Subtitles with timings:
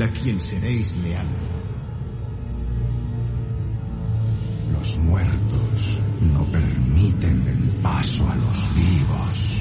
[0.00, 1.26] a quien seréis leal.
[4.72, 9.60] Los muertos no permiten el paso a los vivos.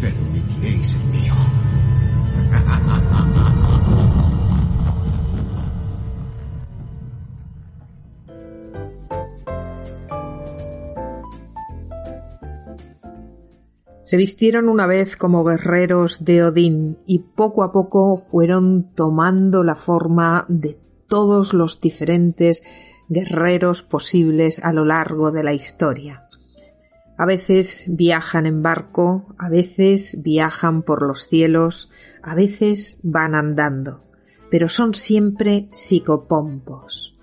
[0.00, 1.34] Permitiréis el mío.
[14.06, 19.74] Se vistieron una vez como guerreros de Odín y poco a poco fueron tomando la
[19.74, 22.62] forma de todos los diferentes
[23.08, 26.28] guerreros posibles a lo largo de la historia.
[27.18, 31.90] A veces viajan en barco, a veces viajan por los cielos,
[32.22, 34.04] a veces van andando,
[34.52, 37.18] pero son siempre psicopompos.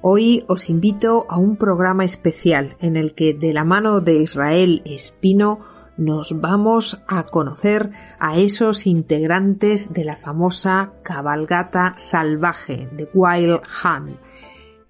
[0.00, 4.80] Hoy os invito a un programa especial en el que de la mano de Israel
[4.84, 5.69] Espino
[6.00, 14.29] nos vamos a conocer a esos integrantes de la famosa cabalgata salvaje de Wild Hunt.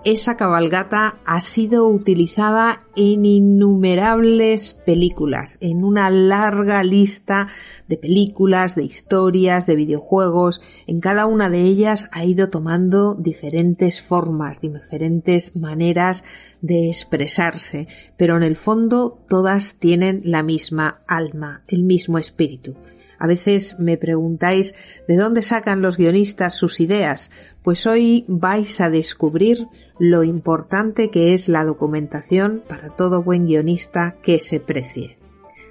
[0.03, 7.49] Esa cabalgata ha sido utilizada en innumerables películas, en una larga lista
[7.87, 10.63] de películas, de historias, de videojuegos.
[10.87, 16.25] En cada una de ellas ha ido tomando diferentes formas, diferentes maneras
[16.63, 22.75] de expresarse, pero en el fondo todas tienen la misma alma, el mismo espíritu.
[23.21, 24.75] A veces me preguntáis
[25.07, 27.31] de dónde sacan los guionistas sus ideas,
[27.63, 29.69] pues hoy vais a descubrir
[29.99, 35.19] lo importante que es la documentación para todo buen guionista que se precie.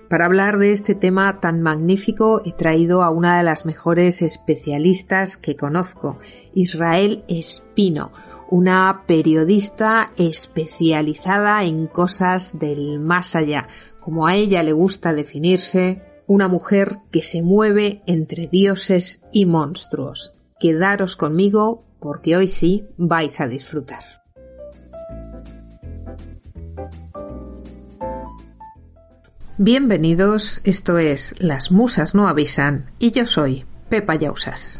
[0.09, 5.35] Para hablar de este tema tan magnífico he traído a una de las mejores especialistas
[5.35, 6.19] que conozco,
[6.53, 8.11] Israel Espino,
[8.51, 13.67] una periodista especializada en cosas del más allá,
[13.99, 20.35] como a ella le gusta definirse, una mujer que se mueve entre dioses y monstruos.
[20.59, 24.03] Quedaros conmigo porque hoy sí vais a disfrutar.
[29.57, 34.79] Bienvenidos, esto es Las Musas no avisan y yo soy Pepa Yausas.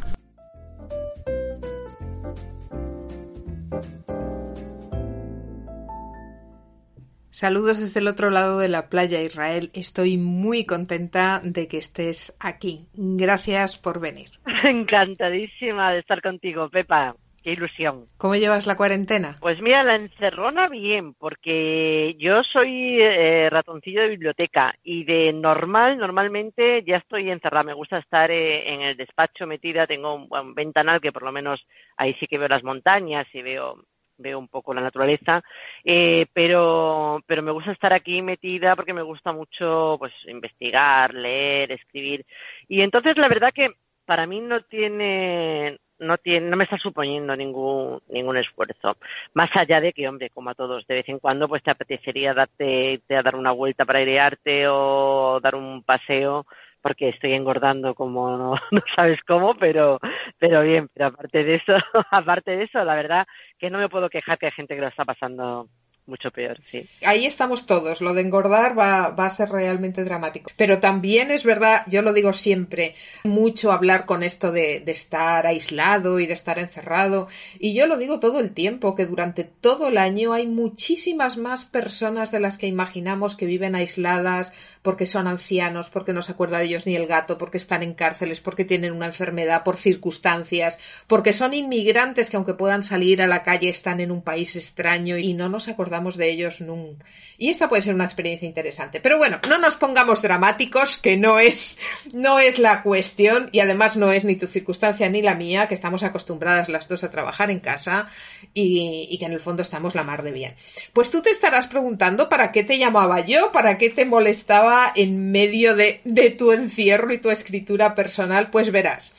[7.39, 9.69] Saludos desde el otro lado de la playa Israel.
[9.73, 12.89] Estoy muy contenta de que estés aquí.
[12.93, 14.27] Gracias por venir.
[14.65, 17.15] Encantadísima de estar contigo, Pepa.
[17.41, 18.07] Qué ilusión.
[18.17, 19.37] ¿Cómo llevas la cuarentena?
[19.39, 25.97] Pues mira, la encerrona bien, porque yo soy eh, ratoncillo de biblioteca y de normal,
[25.97, 27.63] normalmente ya estoy encerrada.
[27.63, 29.87] Me gusta estar eh, en el despacho metida.
[29.87, 33.41] Tengo un, un ventanal que por lo menos ahí sí que veo las montañas y
[33.41, 33.77] veo
[34.19, 35.41] veo un poco la naturaleza,
[35.83, 41.71] eh, pero, pero me gusta estar aquí metida porque me gusta mucho pues investigar, leer,
[41.71, 42.25] escribir.
[42.67, 43.69] Y entonces la verdad que
[44.05, 48.97] para mí no tiene, no tiene, no me está suponiendo ningún, ningún esfuerzo.
[49.33, 52.33] Más allá de que, hombre, como a todos, de vez en cuando pues te apetecería
[52.33, 56.45] darte, a dar una vuelta para airearte o dar un paseo
[56.81, 59.99] porque estoy engordando como no, no, sabes cómo, pero,
[60.37, 61.73] pero bien, pero aparte de eso,
[62.11, 64.87] aparte de eso, la verdad que no me puedo quejar que hay gente que lo
[64.87, 65.67] está pasando
[66.09, 66.87] mucho peor, sí.
[67.05, 68.01] Ahí estamos todos.
[68.01, 70.51] Lo de engordar va, a ser realmente dramático.
[70.57, 75.45] Pero también es verdad, yo lo digo siempre, mucho hablar con esto de, de, estar
[75.45, 77.27] aislado y de estar encerrado.
[77.59, 81.65] Y yo lo digo todo el tiempo, que durante todo el año hay muchísimas más
[81.65, 86.59] personas de las que imaginamos que viven aisladas porque son ancianos, porque no se acuerda
[86.59, 90.79] de ellos ni el gato, porque están en cárceles, porque tienen una enfermedad, por circunstancias,
[91.07, 95.17] porque son inmigrantes que aunque puedan salir a la calle están en un país extraño
[95.17, 97.05] y no nos acordamos de ellos nunca.
[97.37, 98.99] Y esta puede ser una experiencia interesante.
[98.99, 101.77] Pero bueno, no nos pongamos dramáticos, que no es,
[102.13, 105.73] no es la cuestión y además no es ni tu circunstancia ni la mía, que
[105.73, 108.07] estamos acostumbradas las dos a trabajar en casa
[108.53, 110.53] y, y que en el fondo estamos la mar de bien.
[110.91, 115.31] Pues tú te estarás preguntando para qué te llamaba yo, para qué te molestaba en
[115.31, 119.13] medio de, de tu encierro y tu escritura personal, pues verás.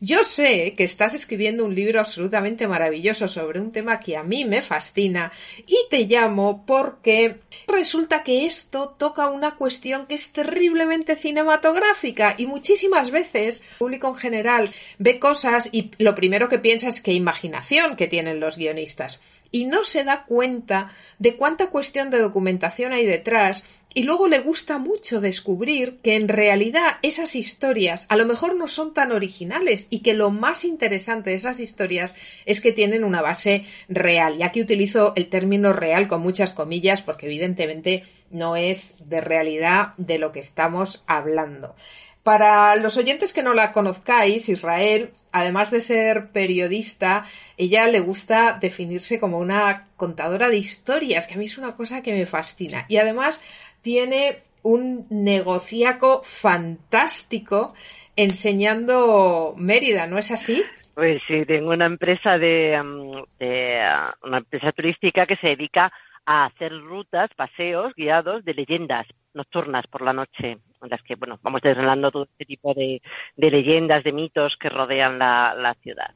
[0.00, 4.44] Yo sé que estás escribiendo un libro absolutamente maravilloso sobre un tema que a mí
[4.44, 5.32] me fascina
[5.66, 12.46] y te llamo porque resulta que esto toca una cuestión que es terriblemente cinematográfica y
[12.46, 17.12] muchísimas veces el público en general ve cosas y lo primero que piensa es qué
[17.12, 19.22] imaginación que tienen los guionistas.
[19.50, 23.64] Y no se da cuenta de cuánta cuestión de documentación hay detrás
[23.96, 28.68] y luego le gusta mucho descubrir que en realidad esas historias a lo mejor no
[28.68, 32.14] son tan originales y que lo más interesante de esas historias
[32.44, 34.36] es que tienen una base real.
[34.38, 39.94] Y aquí utilizo el término real con muchas comillas porque evidentemente no es de realidad
[39.96, 41.74] de lo que estamos hablando.
[42.22, 47.24] Para los oyentes que no la conozcáis, Israel, además de ser periodista,
[47.56, 52.02] ella le gusta definirse como una contadora de historias, que a mí es una cosa
[52.02, 52.84] que me fascina.
[52.88, 53.42] Y además
[53.86, 57.72] tiene un negociaco fantástico
[58.16, 60.64] enseñando Mérida, ¿no es así?
[60.94, 65.92] Pues sí, tengo una empresa de, mm, uh, una empresa turística que se dedica
[66.24, 71.38] a hacer rutas, paseos guiados de leyendas nocturnas por la noche, en las que bueno
[71.40, 73.00] vamos desvelando todo este tipo de,
[73.36, 76.12] leyendas, de mitos que rodean la ciudad.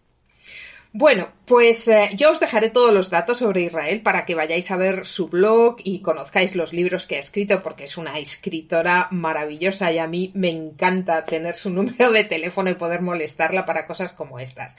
[0.92, 4.76] Bueno, pues eh, yo os dejaré todos los datos sobre Israel para que vayáis a
[4.76, 9.92] ver su blog y conozcáis los libros que ha escrito porque es una escritora maravillosa
[9.92, 14.12] y a mí me encanta tener su número de teléfono y poder molestarla para cosas
[14.12, 14.76] como estas.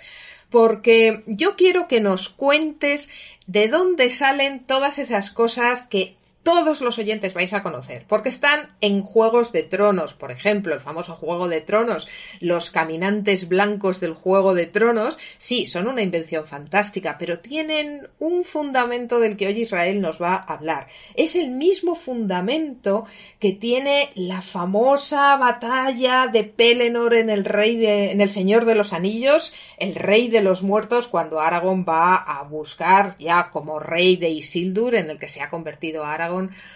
[0.50, 3.10] Porque yo quiero que nos cuentes
[3.48, 8.76] de dónde salen todas esas cosas que todos los oyentes vais a conocer, porque están
[8.82, 12.08] en Juegos de Tronos, por ejemplo, el famoso Juego de Tronos,
[12.40, 18.44] los caminantes blancos del Juego de Tronos, sí, son una invención fantástica, pero tienen un
[18.44, 20.88] fundamento del que hoy Israel nos va a hablar.
[21.16, 23.06] Es el mismo fundamento
[23.40, 28.76] que tiene la famosa batalla de Pelennor en el Rey de, en el Señor de
[28.76, 34.16] los Anillos, el Rey de los Muertos, cuando Aragorn va a buscar ya como Rey
[34.16, 36.31] de Isildur, en el que se ha convertido Aragorn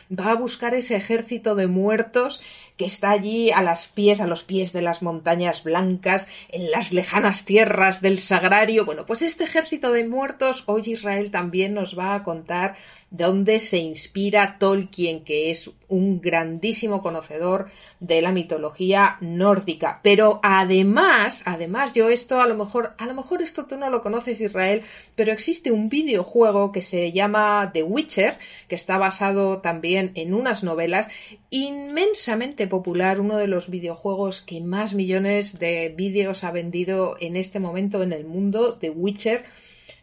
[0.10, 2.42] va a buscar ese ejército de muertos
[2.78, 6.92] que está allí a las pies, a los pies de las montañas blancas, en las
[6.92, 8.86] lejanas tierras del Sagrario.
[8.86, 12.76] Bueno, pues este ejército de muertos, hoy Israel también nos va a contar
[13.16, 17.70] donde se inspira Tolkien, que es un grandísimo conocedor
[18.00, 20.02] de la mitología nórdica.
[20.04, 24.02] Pero además, además, yo esto a lo mejor, a lo mejor esto tú no lo
[24.02, 24.84] conoces, Israel,
[25.16, 28.38] pero existe un videojuego que se llama The Witcher,
[28.68, 31.08] que está basado también en unas novelas,
[31.50, 37.60] inmensamente popular, uno de los videojuegos que más millones de vídeos ha vendido en este
[37.60, 39.46] momento en el mundo, The Witcher,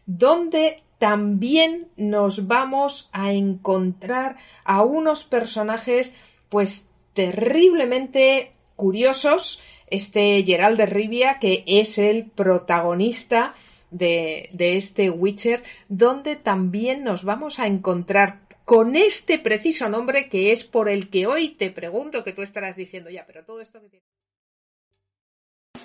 [0.06, 6.14] donde también nos vamos a encontrar a unos personajes
[6.49, 9.61] pues terriblemente curiosos.
[9.88, 13.55] Este Gerald de Rivia, que es el protagonista
[13.91, 20.53] de, de este Witcher, donde también nos vamos a encontrar con este preciso nombre que
[20.53, 23.81] es por el que hoy te pregunto que tú estarás diciendo ya, pero todo esto
[23.81, 24.03] que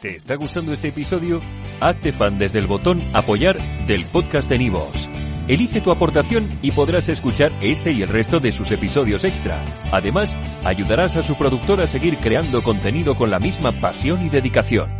[0.01, 1.41] ¿Te está gustando este episodio?
[1.79, 3.57] Hazte fan desde el botón Apoyar
[3.87, 5.09] del podcast de Nivos.
[5.47, 9.63] Elige tu aportación y podrás escuchar este y el resto de sus episodios extra.
[9.91, 14.96] Además, ayudarás a su productor a seguir creando contenido con la misma pasión y dedicación.